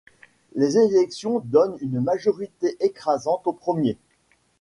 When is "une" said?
1.79-1.99